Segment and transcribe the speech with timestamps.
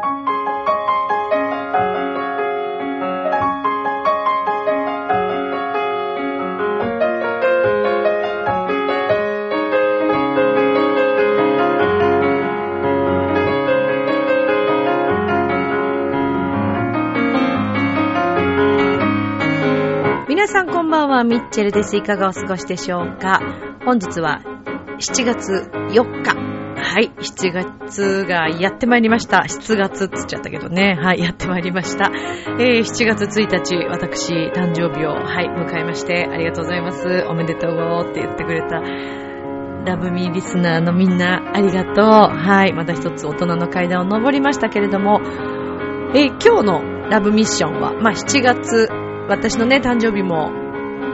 [0.00, 0.08] 皆
[20.48, 21.94] さんこんばんは、ミッチェルです。
[21.98, 23.42] いかがお過ごしでしょうか？
[23.84, 24.40] 本日は
[24.98, 26.49] 7月4日。
[26.82, 29.44] はい、7月がやってまいりました。
[29.46, 30.98] 7月って言っちゃったけどね。
[31.00, 32.10] はい、やってまいりました。
[32.58, 37.24] えー、7月1日、私、誕生日を、はい、迎えまして、ありがとうございます。
[37.28, 38.80] おめでとうって言ってくれた。
[39.84, 42.04] ラブミーリスナーのみんな、ありがとう。
[42.04, 45.20] はい、また一つ大人の階段を登りましたけれども、
[46.14, 48.88] えー今日のラブミッションは、まあ、7月、
[49.28, 50.59] 私のね、誕生日も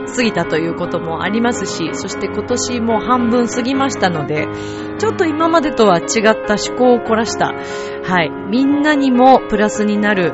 [0.07, 4.47] 過ぎたということもありますし、そして今年も半分過ぎましたので、
[4.97, 6.05] ちょっと今までとは違っ
[6.45, 7.53] た思考を凝らした、
[8.03, 10.33] はい、みんなにもプラスになる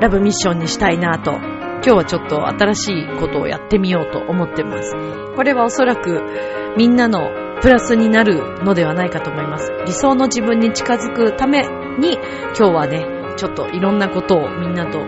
[0.00, 4.92] ラブミッションにしたいなと、今日はちょっと新しいことをやってみようと思ってます。
[5.36, 6.20] これはおそらく
[6.76, 7.30] みんなの
[7.62, 9.72] プラスになるのではないかと思います。
[9.86, 13.06] 理想の自分に近づくために、今日はね、
[13.36, 14.98] ちょっといろんなことをみんなと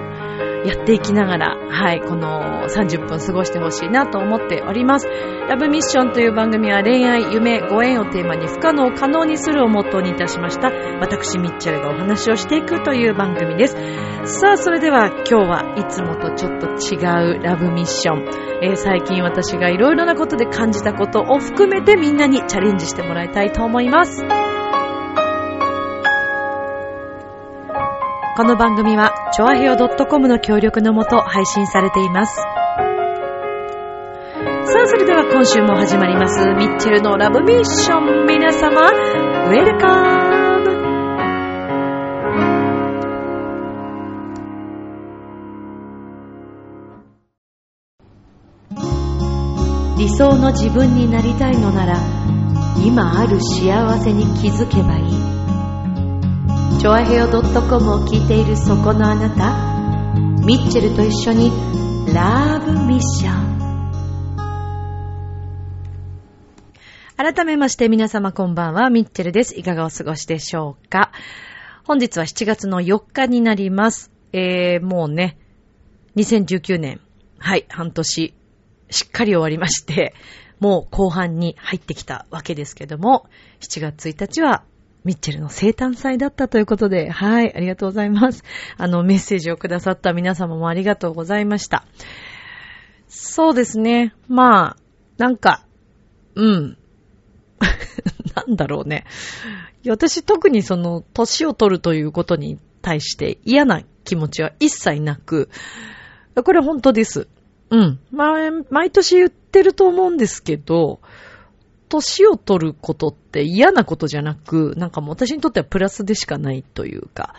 [0.64, 5.06] やっていきながら、はい、この30分過ごしてほしいなと思っております。
[5.48, 10.70] ラブミッションという番組は恋愛、夢、ご縁をテーマに不可能を可能にするをモットーにいたしました。
[11.00, 13.76] 私、ミッチェルがお話をしていくという番組です。
[14.24, 16.98] さあ、それでは今日はいつもとちょっと違
[17.38, 18.48] うラブミッション。
[18.60, 24.24] えー最近私がいろいろなことで感じたことを含めてみんなにチャレンジしてもらいたいと思います。
[28.38, 32.36] この番組は、ちょあへよ .com の協力のもと配信されています。
[32.36, 32.44] さ
[34.80, 38.26] あ、それでは今週も始まります、ミッチェルのラブミッション。
[38.26, 39.92] 皆様、ウェルカム
[49.98, 51.96] 理想の自分になりたいのなら、
[52.86, 55.37] 今ある幸せに気づけばいい。
[56.78, 57.42] チョアヘオ .com
[57.90, 60.14] を聞いているそこのあなた、
[60.46, 61.50] ミッチェルと一緒に
[62.14, 63.58] ラブミッション。
[67.16, 69.58] 改めまして皆様こんばんは、ミッチェルです。
[69.58, 71.10] いかがお過ごしでしょうか？
[71.82, 74.12] 本日は7月の4日になります。
[74.32, 75.36] えー、もうね、
[76.14, 77.00] 2019年、
[77.38, 78.34] はい、半年、
[78.90, 80.14] しっかり終わりまして、
[80.60, 83.26] もう後半に入ってきたわけですけども、
[83.62, 84.62] 7月1日は
[85.08, 88.44] ミッチェルの生誕祭だったということで、はい、ありがとうございます。
[88.76, 91.86] あの、メッセージをくださった皆様もありがとうございました。
[93.08, 94.14] そうですね。
[94.28, 94.76] まあ、
[95.16, 95.64] なんか、
[96.34, 96.76] うん。
[98.36, 99.06] なんだろうね。
[99.88, 105.48] 私特にその、年を取るということに対して嫌な気持ちは一切なく、
[106.44, 107.28] これ本当です。
[107.70, 107.98] うん。
[108.12, 111.00] まあ、毎年言ってると思うんですけど、
[111.88, 117.34] 年を取ることって嫌なことじゃなく、なんかもう私にとってはプラスでしかないというか、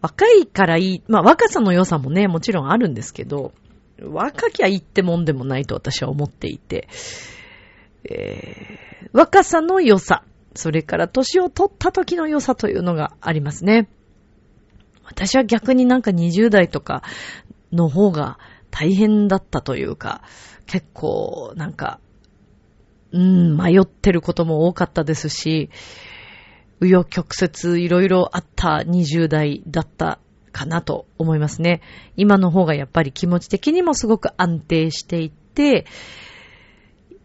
[0.00, 3.52] 若いからいい、まあ若さの良さもね、もちろんあるんですけど、
[4.00, 6.88] 若きゃいいってもんでもないと私は思っていて、
[8.04, 10.22] えー、若さの良さ、
[10.54, 13.88] それから年を取った時の良さというのがありますね。
[15.04, 17.02] 私は逆になんか20代とか
[17.72, 18.38] の方が
[18.70, 20.22] 大変だったというか、
[20.66, 21.98] 結構なんか、
[23.12, 25.70] うん、迷ってることも多かったですし、
[26.80, 30.18] 紆余曲折いろいろあった20代だった
[30.52, 31.80] かなと思いますね。
[32.16, 35.86] 今の方がやっぱり気持ち的にもすごく安定していって、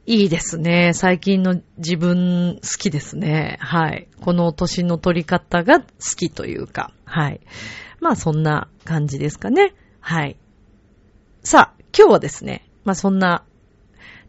[0.06, 0.92] いいですね。
[0.94, 3.58] 最近の自分好きですね。
[3.62, 4.10] はい。
[4.20, 5.86] この年の取り方が好
[6.18, 7.40] きというか、はい。
[8.02, 9.74] まあそんな感じですかね。
[10.02, 10.38] はい。
[11.42, 13.46] さあ、今日はですね、まあそんな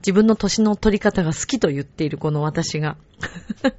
[0.05, 2.99] 自分の年の取り方が好きと言っているこの私が、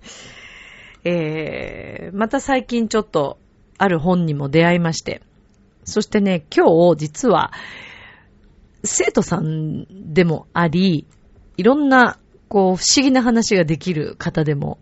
[1.05, 3.37] えー、また最近ちょっと
[3.77, 5.21] ある本にも出会いまして、
[5.83, 6.65] そしてね、今
[6.95, 7.51] 日実は
[8.83, 11.05] 生徒さんでもあり、
[11.57, 12.17] いろんな
[12.47, 14.79] こう不思議な話ができる方でも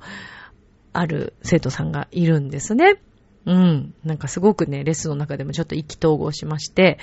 [0.94, 3.02] ある生徒さんがいるんですね。
[3.46, 3.94] うん。
[4.06, 7.00] なんかすごくね、レッスンの中でもちょっと意気投合しまして、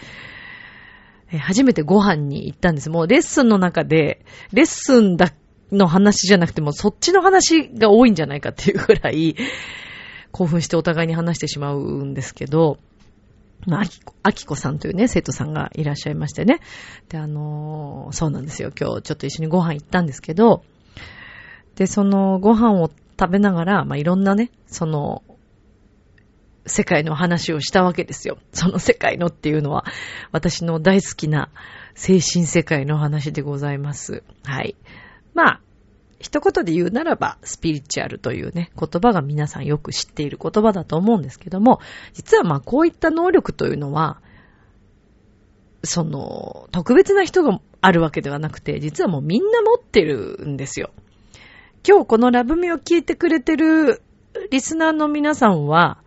[1.38, 2.90] 初めてご飯に行ったんです。
[2.90, 5.32] もうレッスンの中で、レッスンだ
[5.72, 9.36] の話じゃなくても、そっちの話が多いんじゃないかっていうぐらい、
[10.32, 12.78] 興奮してお互いに話してしまうんですけど、
[13.66, 16.60] まあ、あきこ、あきこさんというね、生徒さんがいらっしゃいましてね。
[17.08, 18.70] で、あのーそうなんですよ。
[18.78, 20.62] 今日ちょっと一緒にご飯行ったんですけど、
[21.76, 25.22] で、そのご飯を食べながら、まあ、いろんなね、その、
[26.70, 28.38] 世界の話をしたわけですよ。
[28.52, 29.84] その世界のっていうのは、
[30.32, 31.50] 私の大好きな
[31.94, 34.22] 精神世界の話でございます。
[34.44, 34.76] はい。
[35.34, 35.60] まあ、
[36.20, 41.80] 一言で言うならば、スピリチュアルというね、言葉が皆さんよく知っている言葉だと思うんですけども、
[42.12, 44.20] 実はまあこういった能力というのは、
[45.82, 50.90] その、特別な人があるわけではなくて、実はもうみんな持ってるんですよ。
[51.88, 54.02] 今日このラブミを聞いてくれてる
[54.50, 56.02] リスナーの皆さんは、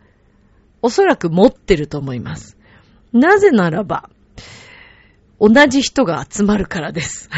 [0.83, 2.57] おそらく持ってると思います。
[3.13, 4.09] なぜならば、
[5.39, 7.29] 同じ人が集まるからです。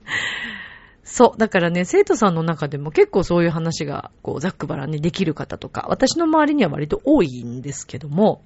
[1.02, 1.38] そう。
[1.38, 8.44] だからね、生徒さんの中でも結構そういう話が、こう、ざっくばらんにできる方とか、私の周りには割と多いんですけども、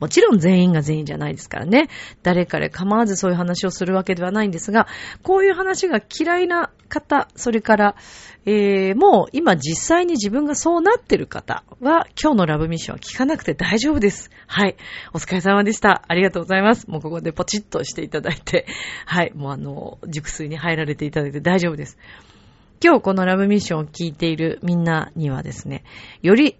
[0.00, 1.88] もちろん全員が全員じゃないですからね。
[2.22, 4.86] 誰彼構わずそういう話をするわけではないんですが、
[5.22, 7.96] こういう話が嫌いな方、それから、
[8.46, 14.30] えー、もう今実際に自分がそうなってる方は、今日のラブミッションは聞かなくて大丈夫です。
[14.46, 14.76] はい。
[15.12, 16.04] お疲れ様でした。
[16.08, 16.88] ありがとうございます。
[16.88, 18.66] もうここでポチッとしていただいて、
[19.04, 19.32] はい。
[19.34, 21.98] もうあの、熟睡に入られていただいて大丈夫です。
[22.82, 25.84] 今日このラブミッションを聞いているみんなにはですね、
[26.22, 26.56] より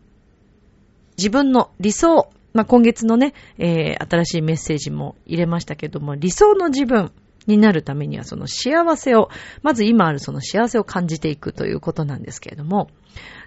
[1.17, 7.13] 自分の理想、まあ、今月のね、えー、新しいメッセージも入れましたけども、理想の自分
[7.47, 9.31] になるためにはその幸せを、
[9.63, 12.89] まず今あるその幸せを感じていくということなんですけれども、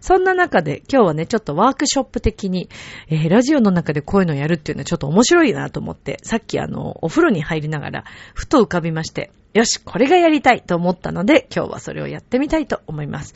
[0.01, 2.69] そんな中で今日はね、ちょっとワークショップ的に、
[3.07, 8.03] えー、ラジオの中でこういうのをやるっていうのはちょっと面白いなと思って、さっきあの、お風呂に入りながら、
[8.33, 13.35] ふと浮かびまして、よし、これがやりたいと思ったので、今日はそれをやってみたいと思います。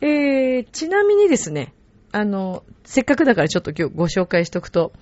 [0.00, 1.74] えー、ちなみにですね、
[2.12, 4.92] あの、せっかくだからちょっと今日ご紹介しとくと、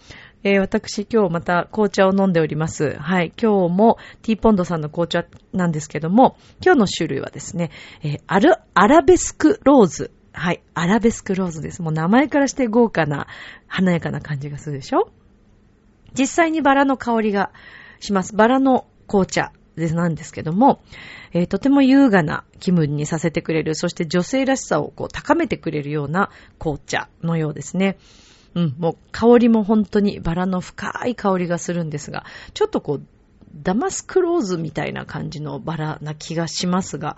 [0.43, 2.97] えー、私今日また紅茶を飲んでおります。
[2.99, 3.33] はい。
[3.41, 7.71] 今日もティーポンドさんの紅茶なんですけども、今日の種類はですね、
[8.03, 10.11] えー、アル、アラベスクローズ。
[10.33, 10.62] はい。
[10.75, 11.81] アラベスクローズです。
[11.81, 13.29] もう名前からして豪華な、
[13.69, 15.09] 華やかな感じがするでしょ？
[16.19, 17.53] 実際にバラの香りが
[18.00, 18.35] します。
[18.35, 20.82] バラの紅茶なんですけども、
[21.32, 27.99] えー、とても優雅な気分にさせてくれる、そして女性らしさをこう高めてくれるような紅茶のようですね。
[28.55, 32.25] うん、もう香りも本当にバラの深い香りがするんですが、
[32.55, 33.03] ちょっとこう、
[33.62, 37.17] ダマスクローズみたいな感じのバラな気がしますが、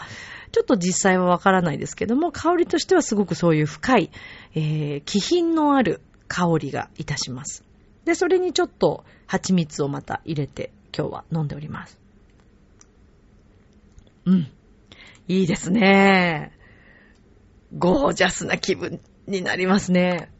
[0.52, 4.10] ちょっと実際はわからないですけども、香りとしてはすごくそういう深い、
[4.54, 7.64] えー、気品のある香りがいたします。
[8.04, 12.05] で、それにちょっと蜂蜜をまた入れて今日は飲んでおります。
[14.26, 14.48] うん。
[15.28, 16.52] いいですね。
[17.76, 20.30] ゴージャスな気分になりますね。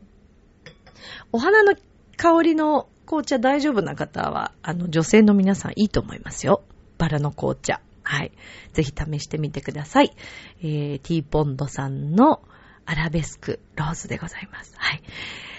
[1.32, 1.74] お花の
[2.16, 6.62] 香りの紅茶大丈夫な方は、あの、女性の皆さんいいと思いますよ。
[6.98, 7.80] バラの紅茶。
[8.02, 8.32] はい。
[8.72, 10.12] ぜひ試してみてください。
[10.60, 12.42] えー、ティーポンドさんの
[12.84, 14.74] アラベスクローズでございます。
[14.76, 15.02] はい。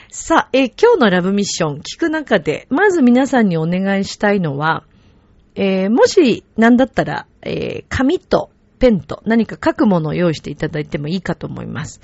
[0.10, 4.86] さあ、えー、今日のラブミッション聞く中で、まず皆さんにお願いしたいのは、
[5.58, 12.00] えー、もし、なんだったら、えー、紙とペンと何か書くものを用意していただいてもいいかと思います。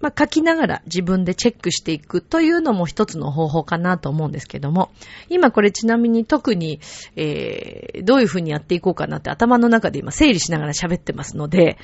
[0.00, 4.90] まあ、書きながら自分でチェックしていくというのも一つの方法かなと思うんですけども、
[5.28, 6.80] 今これちなみに特に、
[7.16, 11.78] えー、どういうふうにやっていこうかなって頭の中で今整理しながら喋ってますので。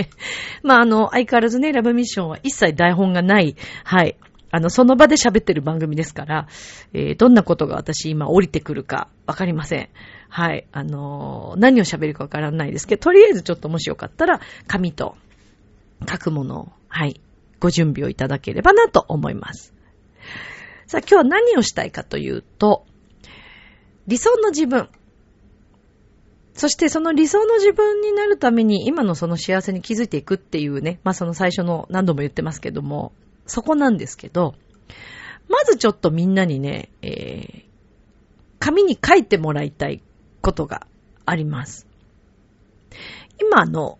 [0.64, 3.54] まあ、あの、相変わらずね、ラブミッションは一切台本がない、
[3.84, 4.16] はい、
[4.52, 6.46] あの、その場で喋ってる番組ですから、
[6.92, 9.88] えー、どんなことが私今降りてくるかわかりません。
[10.28, 10.66] はい。
[10.72, 15.16] あのー、何を喋るかわからないですけど、とりあえずちょっともしよかったら、紙と
[16.06, 17.18] 書くものを、はい、
[17.60, 19.72] ご準備をいただければなと思います。
[20.86, 22.84] さあ、今日は何をしたいかというと、
[24.06, 24.90] 理想の自分。
[26.52, 33.12] そしてその理想の自分になるために今のその幸せに気づいていくっていうね、まあその最初の何度も言ってますけども、
[33.46, 34.54] そこなんですけど、
[35.48, 37.64] まずちょっとみんなにね、えー、
[38.58, 40.02] 紙に書いてもらいたい
[40.40, 40.86] ことが
[41.26, 41.86] あります。
[43.40, 43.98] 今の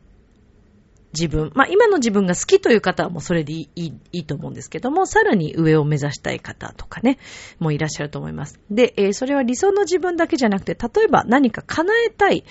[1.13, 7.19] 自分、まあ今の自分が好きという方はもうそれでいいいいと思うんですけども、さらに上を目指したい方とかね、
[7.59, 8.59] もういらっしゃると思います。
[8.71, 12.45] で、えー、それは理想の自分だけじゃなくて、例えば何か叶えたい、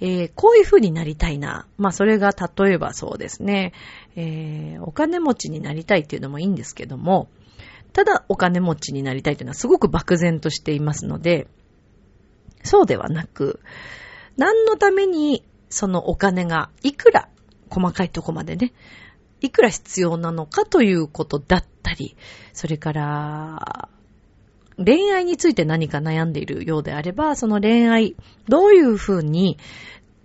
[0.00, 1.66] えー、こういう風になりたいな。
[1.78, 3.72] まあそれが例えばそうですね、
[4.14, 7.30] えー、お金持ちになりたいっていうのもいいんですけども、
[7.92, 11.46] ただお金持ちになりたいというのはすごく漠然としていますので、
[12.62, 13.60] そうではなく、
[14.36, 17.28] 何のためにそのお金がいくら
[17.72, 18.72] 細かいとこまでね、
[19.40, 22.16] いくら必要なのかということだったり、
[22.52, 23.88] それから、
[24.76, 28.16] 恋愛について何か悩んでいるようであれば、その恋愛、
[28.48, 29.58] どういうふうに、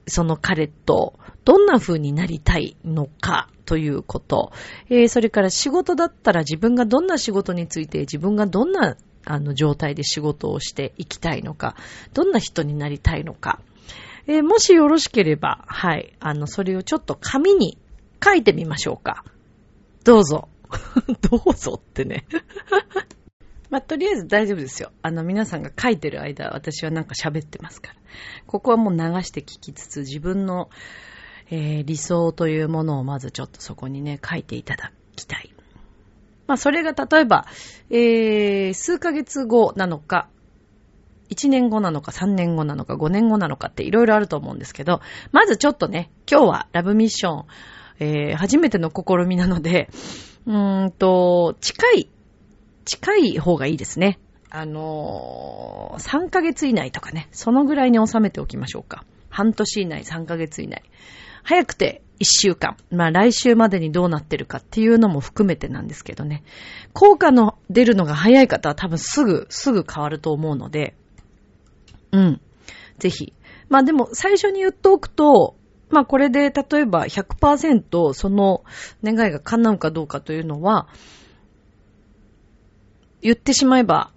[0.08, 4.52] その彼とどんな風になりたいのかということ。
[4.90, 11.76] えー、それから仕事だったら自分がどんな仕事について自分がどんなあの状態で仕事をしていきたいのか、
[12.14, 13.60] どんな人になりたいのか。
[14.28, 17.78] えー、もしよろしければ、はい、あの、それをちょっと紙に
[18.24, 19.24] 書いてみましょうか。
[20.04, 20.50] どうぞ。
[21.32, 22.26] どうぞってね
[23.72, 24.92] まあ、とりあえず大丈夫ですよ。
[25.02, 27.96] あの、皆さんが書いてる間、私はなんか喋ってますから。
[28.46, 30.70] ここはもう流して聞きつつ、自分の、
[31.50, 35.54] えー、理想というものをまずちょっとそこにね、書いていただきたい。
[36.48, 37.46] まあ、それが例えば、
[37.90, 40.30] えー、数ヶ月後なのか、
[41.30, 47.46] 1年後なのか3年後なのか5年後なのかっていろいろあると思うんですけど、まずちょっとね、今日はラブミッション、
[48.00, 49.90] えー、初めての試みなので、
[50.46, 52.10] うーんと、近い
[52.88, 54.18] 近い方がいいですね。
[54.50, 59.04] あのー、3ヶ月以内とかね、そのぐらいに収めておきましょうか。
[59.30, 60.84] 半年以内、3ヶ月以内。
[61.44, 62.78] 早くて1週間。
[62.90, 66.44] まあ来週までにどうなってるかっていうのも含めてなんですけどね。
[66.94, 70.96] 効果の出るのが早い方は多分すぐ、すぐ変わると思うので、
[72.12, 72.42] うん。
[73.00, 73.34] ぜひ。
[73.70, 75.56] まあでも最初に言っておくと、
[75.90, 78.64] まあこれで例えば100%その
[79.04, 80.88] 願いが叶うかどうかというのは、
[83.22, 84.12] 言ってしまえば、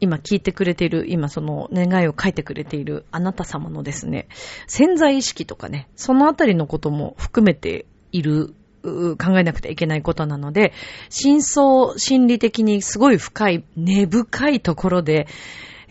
[0.00, 4.26] 今聞いてくれている、今その願いを書いてくれているあなた様のですね、
[4.66, 10.72] 潜在意識とかね、そのあたりのことも含めている、考えなくてはいけないことなので、
[11.08, 15.28] 真相心理的にすごい深い、根深いところで、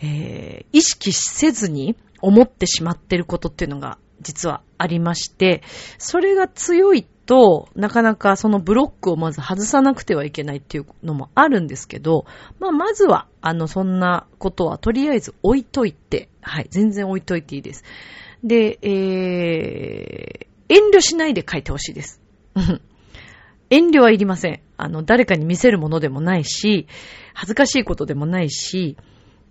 [0.02, 5.62] えー、意識せずに思ってしまってることっていうのが実はありまして、
[5.98, 12.24] それが強いと、なかなかそのブロックをまず外さなくてはいけないっていうのもあるんですけど、
[12.58, 17.84] まあ、まずは、あの、そんなことはとりあえず置いといて、はい、全然置いといていいです。
[18.42, 22.20] で、えー、遠慮しないで書いてほしいです。
[23.70, 24.60] 遠慮はいりません。
[24.76, 26.86] あの、誰かに見せるものでもないし、
[27.34, 28.96] 恥ずかしいことでもないし、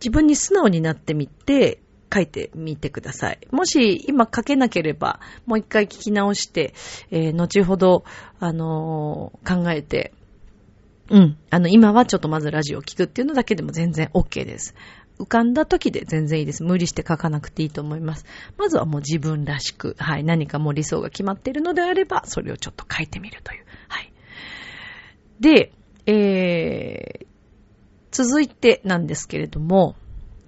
[0.02, 1.80] 自分に素直になってみて、
[2.14, 3.40] 書いてみてください。
[3.52, 6.74] もし今書けなければ、もう一回聞き直して、
[7.10, 8.04] えー、後ほど、
[8.40, 10.14] あのー、考えて、
[11.10, 11.38] うん。
[11.50, 14.76] あの、今はちょっとまずラジオを聞くっていうのだけでも全然 OK です。
[15.20, 16.64] 浮かんだ時で全然いいです。
[16.64, 18.26] 無理して書かなくていいと思います。
[18.58, 23.66] まずはもう自分らしく、はい、何かもう理想が決まっているのであれば、それをちょっと書いてみるという。
[23.88, 24.12] はい。
[25.40, 25.74] で、
[26.06, 27.31] えー、
[28.12, 29.96] 続いてなんですけれども、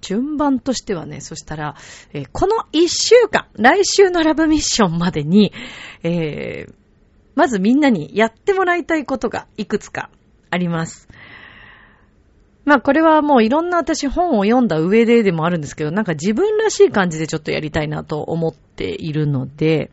[0.00, 1.76] 順番としてはね、そしたら、
[2.12, 5.52] えー、この一週間、来週のラブミッションまでに、
[6.02, 6.74] えー、
[7.34, 10.10] まずみんなにやってもらいたいことがいくつか
[10.50, 11.08] あります。
[12.64, 19.90] まあこれはもういろんな私本を読んだ上ででもあるんですけど、なんか自分らしい感じでちょっとやりたいなと思っているので、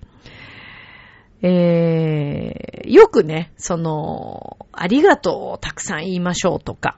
[1.42, 6.98] えー、よくね、その、ありがとうをたくさん言いましょうとか、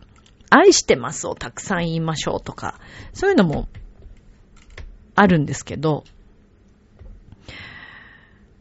[0.56, 2.80] 愛してますをたくさん言いましょうとか、
[3.12, 3.68] そういうのも
[5.16, 6.04] あるんですけど、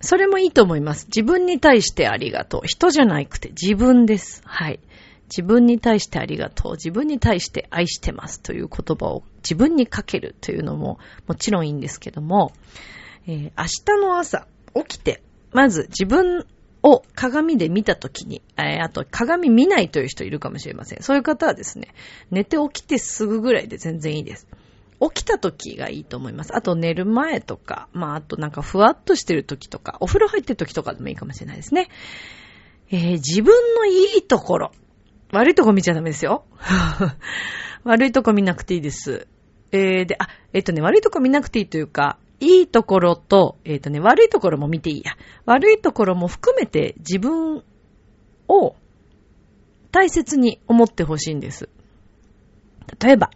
[0.00, 1.06] それもいいと思います。
[1.06, 2.62] 自分に対してありがとう。
[2.64, 4.42] 人じゃなくて自分です。
[4.46, 4.80] はい。
[5.28, 6.72] 自分に対してありがとう。
[6.72, 12.52] 自分に対して愛してますという言葉を自分にかけるというのももちろんいいんですけども、
[13.26, 15.22] えー、明日の朝起きて、
[15.52, 16.46] まず自分
[16.82, 21.02] を鏡で見たときに、えー、あと鏡見ないという人いるかもしれません。
[21.02, 21.94] そういう方はですね、
[22.30, 24.46] 寝て起きてすぐぐらいで全然いいです。
[25.00, 26.54] 起きた時がいいと思います。
[26.54, 31.88] あと寝る前とか、まああとなんかふわっとしてる時とか、お風呂入ってる時とかでもいいかもしれないですね。
[32.90, 34.72] えー、自分のいいところ。
[35.32, 36.44] 悪いとこ見ちゃダメですよ。
[37.84, 39.26] 悪いとこ見なくていいです。
[39.72, 45.12] えー、で、あ、えっ、ー、とね、悪いとこ見なくていいというか、いいところと、えっ、ー、とね、悪いところも見ていいや。
[45.46, 47.62] 悪いところも含めて自分
[48.48, 48.74] を
[49.92, 51.68] 大切に思ってほしいんです。
[52.98, 53.30] 例えば、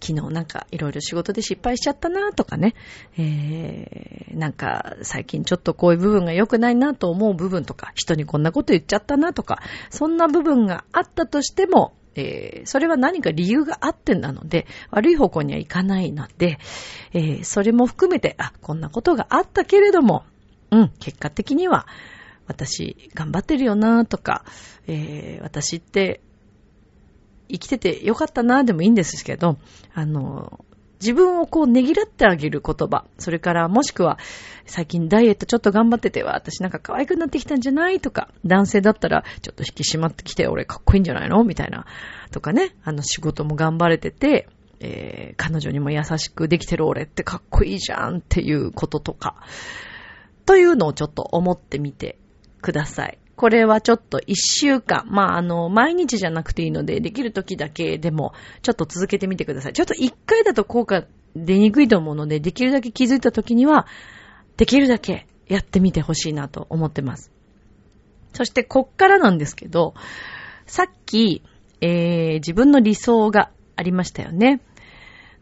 [0.00, 2.74] 昨日なんかいろいろ仕事で失敗しちゃったなとかね、
[3.16, 9.60] えー、なんか最近ちょっとこういう部分が良くないなと思う部分とか、人にこんなこと言っちゃったなとか、
[9.90, 16.58] そんな部分があったとしても、えー、それは何か理由があってなので、悪い方向にはいかないので、
[17.12, 20.24] えー、それも含めて、あ、こんなことがあったけれども、
[20.70, 21.86] うん、結果的には、
[22.46, 24.44] 私、頑張ってるよなとか、
[24.86, 26.20] えー、私って
[27.48, 29.58] 生きててよかったなでもいいんですけど、
[29.94, 30.64] あの、
[31.00, 34.18] 自分をこうねぎらってあげる言葉、それからもしくは
[34.66, 41.42] 最近ダイエットちょっと頑張ってては私なんか可愛くなってきたんじゃないとか、男性だったらちょっと引き締まってきて俺かっこいいんじゃないの？
[41.44, 41.86] みたいな。
[42.30, 44.48] とかね、あの仕事も頑張れてて、
[44.80, 49.36] えー、彼女にも優しくできてる俺ってかっこいいじゃんっていうこととか。
[50.46, 52.18] というのをちょっと思ってみて
[52.62, 53.18] ください。
[53.38, 59.74] これはちょっと一週間、まあ、あの、毎日じゃなくていいので、できる時だけでも、ちょっと続けてみてください。
[59.74, 61.04] ちょっと一回だと効果
[61.36, 63.86] 出にくいと思うので、できるだけ気づいた時には、
[64.56, 67.30] できるだけやってみてほしいなと思ってます。
[68.32, 69.94] そして、こっからなんですけど、
[70.66, 71.44] さっき、
[71.80, 74.60] えー、自分の理想がありましたよね。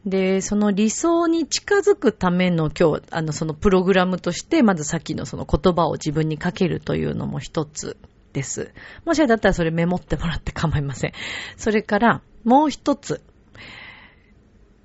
[0.06, 7.96] で、その理想に近づくための今日、あの、そのプログラムとして、まずさっきのその言葉を自分にかけるというのも一つ
[8.32, 8.72] です。
[9.04, 11.12] もしあれだったらそれメモってもらって構いません。
[11.56, 13.20] それから、もう一つ。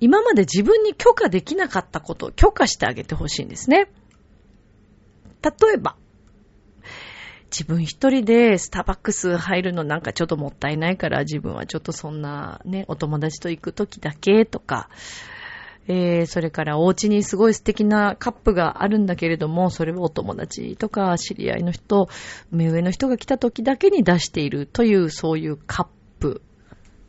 [0.00, 3.92] 今まで自分に許可できなかったことを許可してあげてほしいんですね。
[5.40, 5.94] 例えば、
[7.52, 14.88] 自分一人でスターバックス入るのなんかちょっともったいないから自分はちょっとそんなね、お友達と行く時だけとか、
[15.86, 22.08] えー、それからお家にすごい素敵なカップがあるんだけれども、それをお友達とか知り合いの人、
[22.50, 25.86] 目上の人が来た時だけに出しているというそういうカッ
[26.20, 26.40] プ、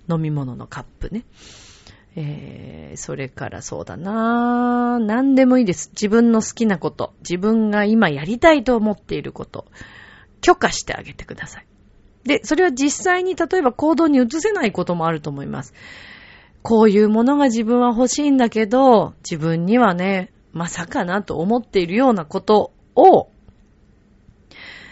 [0.09, 1.23] 飲み物のカップね。
[2.15, 5.89] えー、それからそうだな何でもいいです。
[5.93, 7.13] 自分の好きなこと。
[7.21, 9.65] 自分が今やりたいと思っていること。
[10.43, 11.65] 許可してあげてください。
[12.25, 15.73] で、それは実際に例えば行動に移せないこともあると思います。
[16.61, 23.29] こういうものが自分は欲しいんだけど、自分にはね、まさかなと思っているようなことを、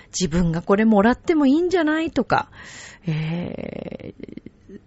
[0.08, 2.50] 自分がこれもらってもいいんじゃないとか、
[3.06, 4.80] えー、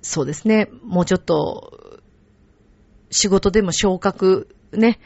[0.00, 2.00] そうですね、もうちょっと、
[3.10, 4.98] 仕事でも昇格ね、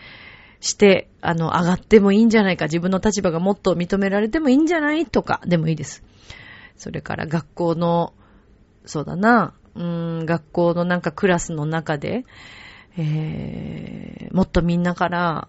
[0.60, 6.04] して、あの、上がってもいいんじゃないか、自分の立場がもっと認められてもいいんじゃないとかでもいいです。
[6.76, 8.12] それから学校の、
[8.84, 12.24] そうだな、うーん、学校のなんかクラスの中で、
[12.96, 15.48] えー、もっとみんなから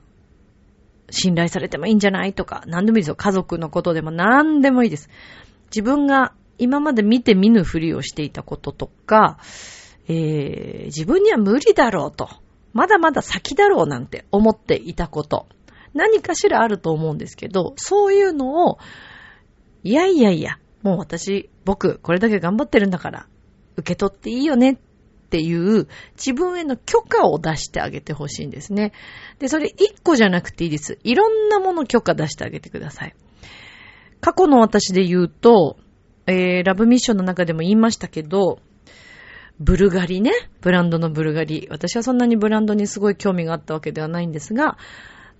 [1.09, 3.15] 信頼されてもいいんじゃないとか、何でもいいですよ。
[3.15, 5.09] 家族のことでも何でもいいです。
[5.65, 9.39] 自分が今まで見て見ぬふりをしていたこととか、
[10.07, 12.29] えー、自分には無理だろうと。
[12.73, 15.47] まだまだ先だろうなんて思っていたこと。
[15.93, 18.77] 何かしらあると思うんですけど、そういうのを、
[19.83, 23.27] いやいやいや、もう私、僕、これだけ頑張ってるんだから、
[23.75, 24.75] 受け取っていいよねっ
[25.29, 28.93] ていう自分への許可を出してあげてほしいんですね。
[29.39, 30.99] で、それ一個じゃなくていいです。
[31.03, 33.15] いろんなもの許可出してあげてください。
[34.19, 35.77] 過去の私で言うと、
[36.27, 38.59] えー、ラブミッションの中でも言いましたけど、
[39.61, 40.31] ブルガリね。
[40.61, 41.67] ブランドのブルガリ。
[41.69, 44.79] 私はそんなにブランドにすごい興味があったわけではないんですが、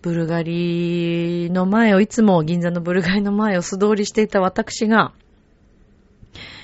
[0.03, 5.11] ブルガリの前をいつも銀座のブルガリの前を素通りしていた私が、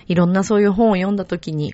[0.06, 1.74] いろんなそういう本を読んだときに、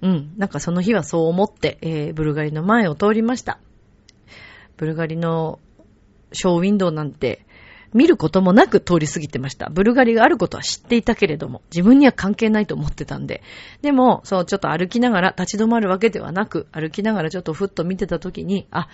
[0.00, 3.58] うん、なんかその日はそう思って、えー、ブルガリの前を通りました。
[4.76, 5.58] ブルガリの
[6.32, 7.44] ショーウィンドウなんて、
[7.92, 9.68] 見ることもなく通り過ぎてました。
[9.70, 13.42] ブルガリがあることは知っていたけれども、自分には関係ないと思ってたんで。
[13.82, 18.88] でも、そう、ちょっと歩きながら立ち止まるわけではなく、歩きながらちょっとふっと見てたときに、あ、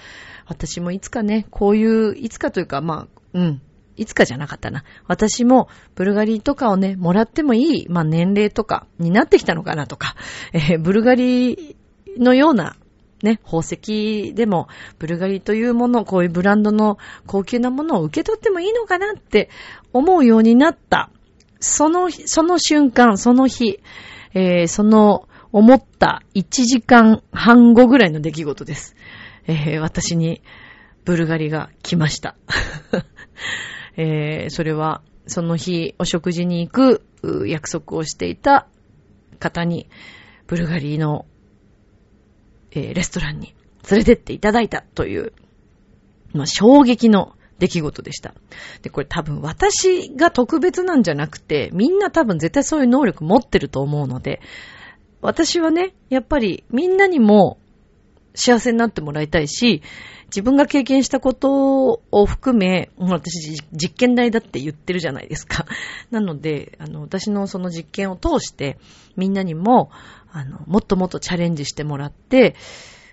[0.46, 3.61] 私もいつかね、こういう、いつかというか、まあ、うん、
[3.96, 4.85] いつかじゃなかったな。
[5.06, 10.14] 私もブルガリとかをね、もらってもいい、まあ年齢とかになってきたのかなとか、
[10.52, 11.76] えー、ブルガリ
[12.18, 12.76] のような
[13.22, 19.48] ね、宝石でも、ブルガリというもの、こういうブランドの高級なものを受け取ってもいいのかなって
[19.92, 21.11] 思うようになった。
[21.61, 23.81] その、その瞬間、その日、
[24.35, 28.94] えー、その思った1時間半後ぐらいの出来事です。
[29.46, 30.42] えー、私に
[31.07, 32.37] ブルガリが来ました。
[33.96, 37.02] えー、それは、その日お食事に行く
[37.46, 38.68] 約束をしていた
[39.38, 39.88] 方に、
[40.46, 41.26] ブルガリの
[42.72, 43.55] えー、レストランに
[43.90, 45.33] 連れてっていただいたという、
[46.33, 48.35] まあ、衝撃の出来事でした。
[48.83, 54.40] で、これ多分私が特別なんじゃなくて、みんな多分絶対そういう能力持ってると思うので、
[55.22, 57.59] 私はね、やっぱりみんなにも
[58.35, 59.83] 幸せになってもらいたいし、
[60.26, 65.66] 自分が経験したことを含め、私実験台だって言ってるじゃないですか。
[66.11, 68.79] なので、あの、私のその実験を通して、
[69.16, 69.90] みんなにも、
[70.37, 72.57] あの、もっともっとチャレンジしてもらって、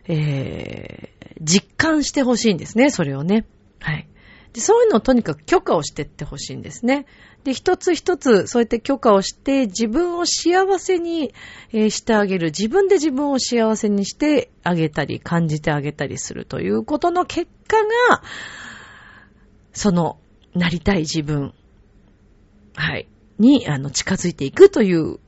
[0.10, 3.46] えー、実感してほしいんですね、それをね。
[3.80, 4.10] はい。
[4.52, 7.06] でそういうのをとにかく許可をしてってほしいんですね。
[7.46, 11.34] で、一つ一つそうやって許可をして自分を幸せに、
[11.72, 12.48] えー、してあげる。
[12.48, 17.78] 自分で自分を幸せにしてあげたり、感じてあげたりするということの結果
[18.10, 18.22] が、
[19.72, 20.20] その、
[20.54, 21.54] なりたい自分、
[22.76, 23.08] はい、
[23.40, 25.20] に、あの、近づいていくという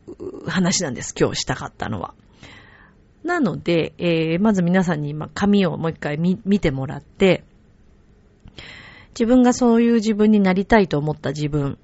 [0.49, 1.13] 話なんです。
[1.19, 2.13] 今日したかったのは。
[3.23, 7.43] なので、えー、まず皆さんに今、紙をもう一回見てもらって、
[9.11, 11.77] 自分がそういう自分になりたいと思った自分、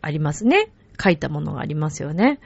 [0.00, 0.70] ありますね。
[1.02, 2.40] 書いたものがありますよね。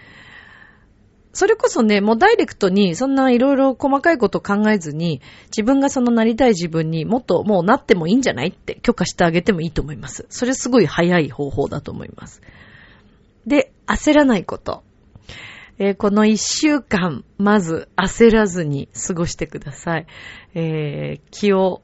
[1.33, 10.25] それこそね、もうダイレクトにそんないろいろ細かいこと考えずに、自分がそのなりたい自分にもっともうなってもいいんじゃないって許可してあげてもいいと思います。
[10.31, 12.41] それすごい早い方法だと思います。
[13.47, 14.83] で、焦らないこと。
[15.79, 20.07] えー、この一週間、まず焦らずに過ごしてください。
[20.55, 21.83] えー、気を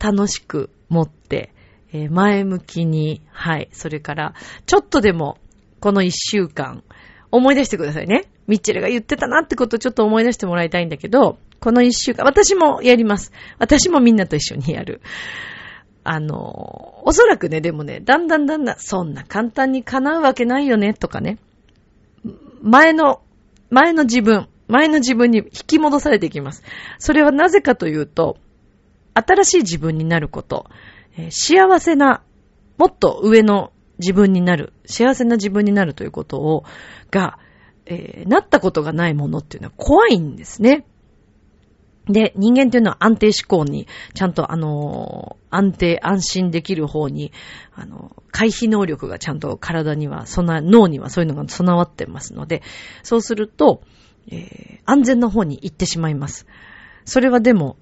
[0.00, 1.52] 楽しく持って、
[1.92, 3.68] えー、前向きに、はい。
[3.72, 4.34] それから、
[4.66, 5.38] ちょっとでも、
[5.78, 6.82] この一週間、
[7.30, 8.24] 思い出してくださいね。
[8.46, 13.32] ミッチェルが言ってたなってことをちょっと思い出してもらいたいんだけど、この一週間、私もやります。
[13.58, 15.00] 私もみんなと一緒にやる。
[16.02, 21.38] あの、おそらくね、でもね、だんだんだんだん、そんな簡単に叶うわけないよね、とかね。
[22.64, 23.20] 前の、
[23.68, 26.62] 前の自分、前の自分に引き戻されていきます。
[26.98, 28.38] それはなぜかというと、
[29.12, 30.66] 新しい自分になること、
[31.16, 32.22] えー、幸せな、
[32.78, 36.64] もっと上の自分になる、幸せな自分になるということを、
[37.10, 37.38] が、
[37.86, 40.86] えー、なったことがないものっていうのは怖いんですね。
[42.06, 47.32] で、人間っていうのは安定思考に、ちゃんとあの、安定、安心できる方に、
[47.74, 52.62] あの、回避能力がちゃんと体には、そんな、脳にはそういうのが備わってますので、
[53.02, 53.82] そうすると、
[54.30, 56.46] えー、安全の方に行ってしまいます。
[57.04, 57.76] それはでも、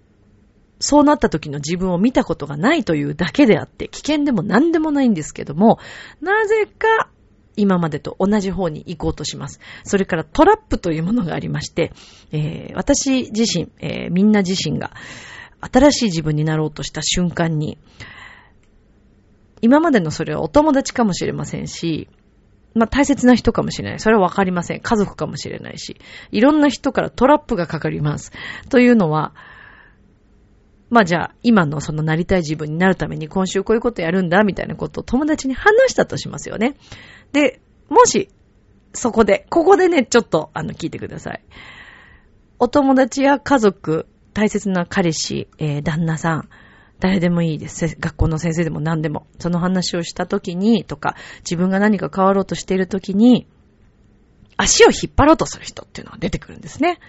[0.79, 5.79] そうなった時の自分を見たことがないというだけであって、危険でも何でもないんですけども、
[6.21, 7.09] なぜか
[7.57, 9.61] 今までと同じ方に行こうとします。
[9.85, 11.93] それからトラップというものがありまして、
[12.33, 14.93] えー、私自身、えー、みんな自身が
[15.61, 17.79] 新しい自分になろうとした瞬間に、
[19.61, 22.09] 今までのそれはお友達かもしれませんし、
[22.75, 24.01] まあ、大切な人かもしれない。
[24.01, 24.81] それはわかりません。
[24.81, 25.99] 家族かもしれないし、
[26.31, 28.33] いろんな人からトラップがかかります。
[28.71, 29.35] というのは、
[30.91, 36.75] まあじゃあ、今のそのなりたい自分になるために今週こういうことやるんだ、みたいなことを友達に話したとしますよね。
[37.33, 38.29] で、もし、
[38.95, 41.42] そこで、ここでね、ちょっと、あの、聞いてください。
[42.59, 46.49] お友達や家族、大切な彼氏、えー、旦那さん、
[47.01, 47.97] 誰でもいいです。
[47.99, 49.27] 学校の先生でも何でも。
[49.38, 53.49] その話をしたときに、とか、自分が何か変わろうとしているときに、
[54.57, 57.01] 足を引っ張ろうとする人っていうのが出てくるんですね。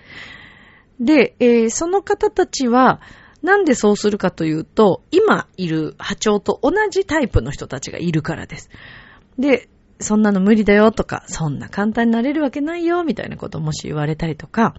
[0.99, 3.01] で、えー、その方たちは、
[3.43, 8.69] なんでそうするかというと、今いる波長と同じタイプの人たちがいるからです。
[9.37, 9.69] で、
[10.03, 14.75] そんなの無理だよとか、そんな簡単になれるわけないよ、みたいなこともし言われたりとか、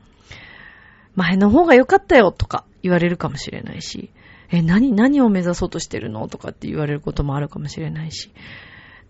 [1.16, 4.10] 前の方が良かったよとか言われるかもしれないし、
[4.50, 8.30] え、何、何を目指そうとしてるのとかって言われることもあるかもしれないし、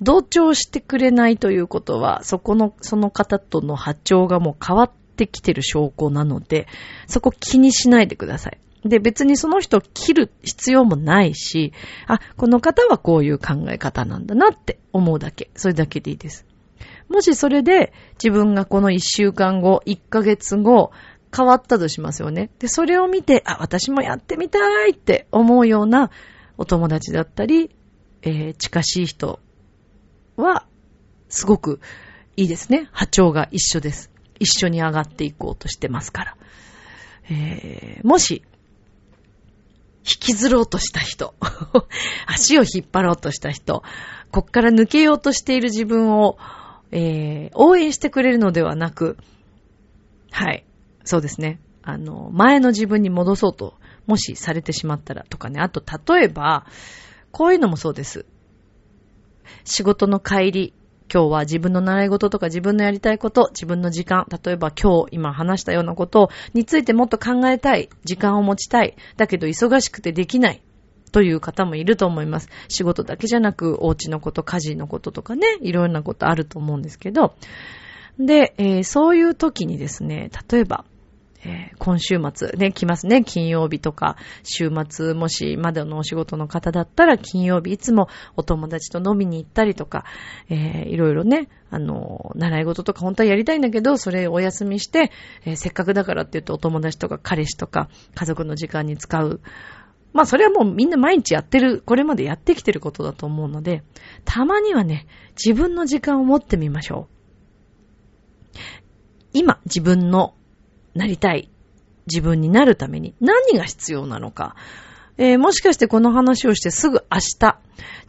[0.01, 6.67] 同調してくれないということは、そこの、その方との波長がもう変わってきてる証拠なので、
[7.07, 8.59] そこ気にしないでください。
[8.85, 11.73] で、別にその人を切る必要もないし、
[12.07, 15.51] あ、この方はこういう考え方なんだなって思うだけ。
[15.55, 16.47] それだけでいいです。
[17.09, 17.93] もしそれで
[18.23, 20.91] 自分がこの1週間後、1ヶ月後、
[21.37, 22.51] 変わったとしますよね。
[22.59, 26.11] で、それを見て、あ、私もやってみたいって思うような
[26.59, 27.75] お友達だったり、
[28.23, 29.41] えー、近しい人
[30.37, 30.67] は、
[31.29, 31.81] すごく
[32.37, 32.89] いいですね。
[32.93, 34.11] 波長が一緒です。
[34.39, 36.37] 一緒に上がっていこうとしてますから。
[37.31, 38.43] えー、もし、
[40.05, 41.35] きずろうとした人、
[42.27, 43.83] 足を引っ張ろうとした人、
[44.31, 46.39] こっから抜けようとしている自分を、
[46.91, 49.17] えー、応援してくれるのではなく、
[50.31, 50.65] はい、
[51.05, 51.61] そうですね。
[51.83, 53.75] あの、前の自分に戻そうと、
[54.07, 55.61] もしされてしまったらとかね。
[55.61, 55.83] あと、
[56.15, 56.67] 例えば、
[57.31, 58.27] こういうのもそうです。
[59.65, 60.75] 仕事の帰り、
[61.13, 70.63] 今日は自分の習い事とか自分のやりたいこと、自分の時間、例えば今日今話したようなことについてもっと考えたい、時間を持ちたい、だけど忙しくてできない。
[71.13, 72.49] という方もいると思います。
[72.67, 77.37] 仕事だけじゃなく、お家のこと、家事のこととかね、いろんなことあると思うんですけど、
[78.19, 80.85] で、えー、そういう時にですね、例えば、
[81.47, 83.23] えー、今週末ね、来ますね。
[83.23, 90.05] 金曜日とか、週末もしまだのお仕事の方だったら、金曜日いつもお友達と飲みに行ったりとか、
[90.49, 95.11] えー、いろいろね、あの、習い事とか本当はやりたいんだけど、それお休みして、
[95.45, 99.41] えー、せっかくだからって言うとお友達とか彼氏とか家族の時間に使う。
[100.13, 103.83] まあそれはもうみんな毎日やってる、これまでやってきてることだと思うので、
[104.25, 108.59] たまにはね、自分の時間を持ってみましょう。
[109.33, 110.35] 今、自分の
[110.95, 111.51] なりたい
[112.07, 114.55] 自分になるために何が必要なのか、
[115.17, 117.59] えー、もしかしてこの話をしてすぐ明日、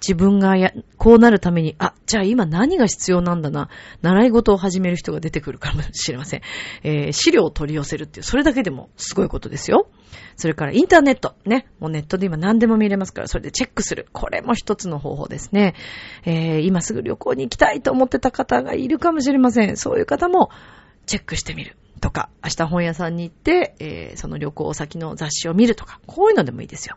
[0.01, 3.69] 自分がや、こうなるために、あ、じゃあ今何が必要なんだな、
[4.01, 6.41] 習い事を始める人が出てくるかもしれません。
[6.83, 9.87] えー、資料を取り寄せるっていう、それだけでもすごいことですよ。
[10.35, 11.35] それからインターネット。
[11.45, 11.67] ね。
[11.79, 14.07] もうネットで今何でも見れますから、それでチェックする。
[14.11, 15.75] これも一つの方法ですね。
[16.25, 19.77] えー、今すぐ旅行に行きたいと思ってた方がいるかもしれません。
[19.77, 20.49] そういう方も
[21.05, 21.77] チェックしてみる。
[22.01, 26.95] とか、明日本屋さんに行って、えー、その旅行先の雑誌を見るとか、こういうのでもいいですよ。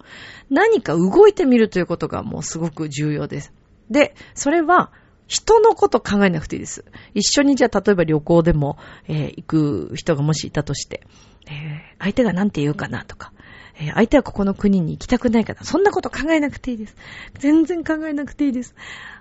[0.50, 3.52] 何か動いてみるということがもうすごく重要です。
[3.90, 4.90] で、それは、
[5.28, 6.84] 人のこと考えなくていいです。
[7.14, 11.06] 一緒にじゃあ例えば旅行でも、えー、行く人がもしいたとして、
[11.46, 13.32] えー、相手が何て言うかなとか、
[13.78, 15.64] えー、相手はここの国に行きたくないかな。
[15.64, 16.96] そんなこと考えなくていいです。
[17.38, 18.74] 全然考えなくていいです。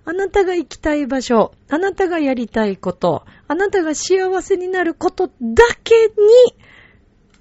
[0.06, 5.34] あなたが行きたい場所、あなたがやりたいこと、あなたが幸せになることだ
[5.84, 6.14] けに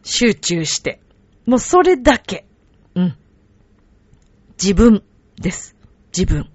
[0.02, 1.00] 集中して。
[1.46, 2.46] もうそれだけ。
[2.94, 3.16] うん。
[4.60, 5.02] 自分
[5.40, 5.76] です。
[6.16, 6.50] 自分。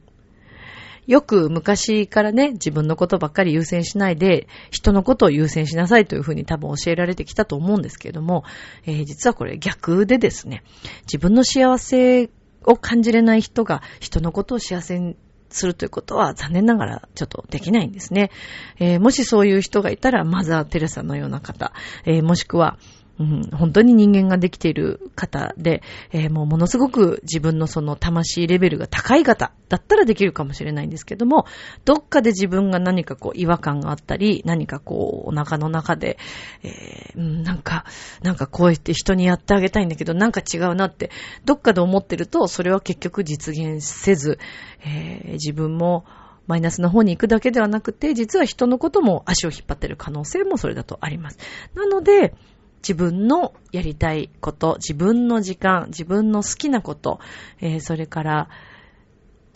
[1.08, 8.44] よく昔からね、自分のことばっかり優先しないで、人のことを優先しなさいというふうに多分教えられてきたと思うんですけれども、
[8.86, 10.64] えー、実はこれ逆でですね、
[11.04, 12.30] 自分の幸せ
[12.64, 15.18] を感じれない人が人のことを幸せに
[15.56, 18.32] するということは残念ながらちょっとできないんですね。
[18.80, 21.74] えー、もしそういう人がいたら、マザー・テレサのような方、
[22.06, 22.78] えー、もしくは、
[23.19, 31.45] うん、本当に人間ができている方で、えー、もうものすごく自分のその魂レベルが高い方だったらできるかもしれないんですけども、
[31.86, 36.17] どっかで自分が何かこう違和感があったり、何かこうお腹の中で、
[36.63, 37.86] えー、なんか、
[38.24, 41.12] なんかこうやって人にやってあげたいんだけど、なんか違うなって、
[41.45, 44.39] どっかで思ってると、それは結局実現せず、
[44.84, 46.06] えー、自分も
[46.47, 51.38] マイナスの方に行くだけではなくて、実は人のことも足を引っ張ってる可能性もそれだとあります。
[51.76, 52.34] なので、
[52.82, 57.20] 自分のやりたいこと、自分の時間、自分の好きなこと、
[57.60, 58.50] えー、それから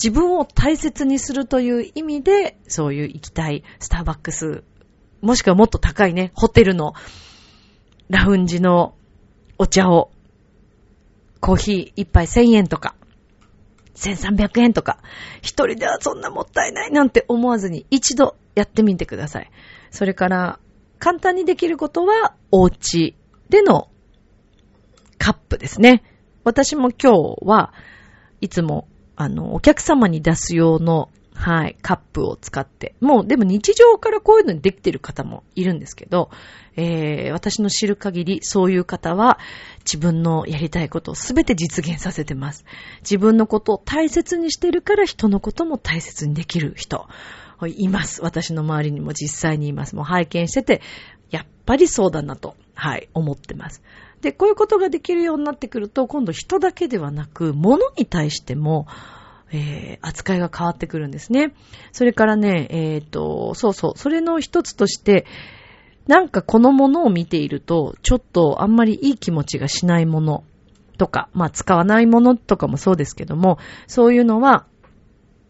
[0.02, 4.64] 自分を大切にするという意味で、そういう行きたいスターバックス、
[5.22, 6.94] もしくはもっと高いね、ホテルの
[8.10, 8.94] ラウンジの
[9.58, 10.12] お茶を、
[11.40, 12.96] コーヒー一杯1000円とか、
[13.96, 15.00] 1300円とか、
[15.42, 19.52] 一人ではそんなもったいないなんて思わずに一度やってみてください。
[19.92, 20.60] それから、
[21.06, 23.16] 簡単にできることは、お家
[23.50, 23.90] での
[25.20, 26.02] カップですね。
[26.44, 27.74] 私も今日は
[28.42, 32.96] いつも、あの、お客様に出す用の、はい、カップを使って。
[33.02, 36.32] もう、でも日常からこういうのにできてる方もいるんですけど、
[36.76, 39.38] えー、私の知る限り、そういう方は、
[39.82, 42.66] 自分のやりたいことをすべて実現させてます。
[43.02, 47.08] 自分のことを大切にしてるから人のことも大切にできる人。
[47.68, 48.22] います。
[48.22, 49.96] 私の周りにも実際にいます。
[49.96, 50.82] もう拝見してて、
[51.30, 53.82] やっぱりそうだなと、はい、思ってます。
[54.22, 58.88] で、こういうことができるようになってくると、今度人だけではなく、物に対しても、
[59.52, 61.54] えー、扱いが変わってくるんですね。
[61.92, 65.26] それからね、えっ、ー、と、そうそう、それの一つとして、
[66.08, 70.44] なんかこのものを見ていると、ちょっとあんまりいい気持ちがしないもの
[70.98, 74.66] とか、まあ使わないものとかもそうですけども、そういうのは、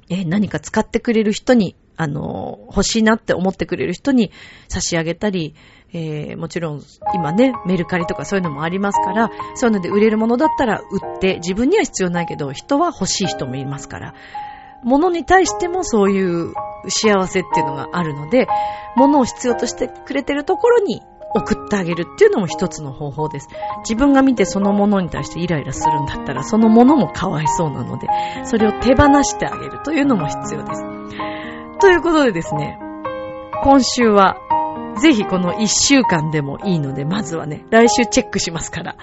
[0.10, 4.32] えー、何か使ってくれる人にあの、欲しいなって思ってくれる人に
[4.68, 5.56] 差し上げたり、
[5.94, 6.82] えー、もちろん
[7.14, 14.14] 今ね、メルカリとかそういうのもありますから、そういうので売れるものだったら売って、自分には必要ないけど、人は欲しい人もいますから、
[14.84, 16.54] 物に対してもそういう
[16.90, 18.48] 幸せっていうのがあるので、
[18.96, 21.02] 物を必要としてくれてるところに
[21.34, 23.50] 送ってあげるっていうのも一つの方法です。
[23.80, 28.08] 自分が見てそのものに対してイライラするんだったら、そのものもかわいそうなので、
[28.46, 30.84] それを手放してあげるというのも必要です。
[31.86, 32.80] ということでですね、
[33.64, 34.38] 今週は、
[35.00, 38.96] ぜひこの一週間でもいいので、まずはね、来週チェックしますから、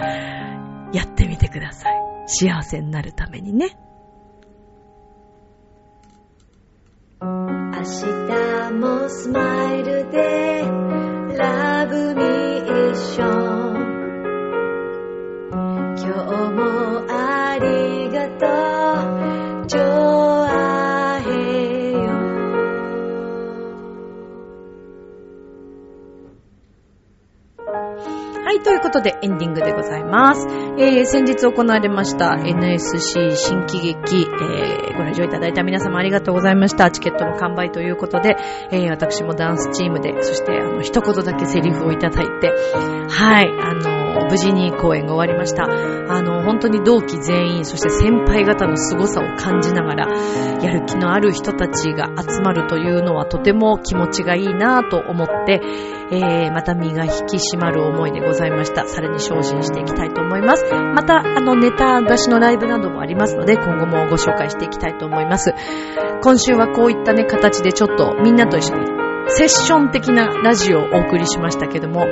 [0.93, 1.95] やってみてください。
[2.27, 3.79] 幸せになるためにね。
[7.21, 10.65] 明日もスマイルで、
[11.39, 13.83] ラブミーション。
[15.99, 19.22] 今日もありがとう。
[28.53, 30.47] はい、ということでエンディングでございます。
[30.77, 36.91] えー、先日行われました NSC 新喜劇、えー、ご来場いただいた皆様ありがとうございました。
[36.91, 38.37] チケットの完売ということで、
[38.71, 42.53] えー、私もダンスチームで、そしてあの、一言だけセリフをいただいて、
[43.09, 44.02] はい、あの
[44.33, 45.65] 無事に公演が終わりました。
[45.65, 50.09] あの、本当に同期全員、そして先輩方の凄さを感じながら、
[50.63, 55.61] やる気のある人たちが集まるというのはとても気持ちがいいなと思って、
[56.13, 58.87] えー、また身が引き締まる思いでございました。
[58.87, 60.65] さらに精進していきたいと思います。
[60.73, 65.53] また、あの、ネタ出しのライブなどもありますので、今後もご紹介していきたいと思います。
[66.23, 68.87] 今週はこういったね、形でちょっとみんなと一緒に
[69.29, 72.07] セッション的なラジオをお送りしましたけども、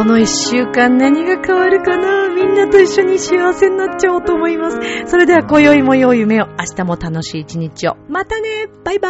[0.00, 2.30] この一週間何が変わるかな？
[2.30, 4.78] みんなと一緒に幸せになっちゃおうと思います。
[5.04, 7.98] それでは今宵も良い夢を、明日も楽しい一日を。
[8.08, 9.08] またねバイバ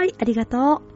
[0.00, 0.89] ーイありがとう